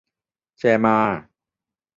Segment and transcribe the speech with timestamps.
[0.57, 0.97] แชร์มา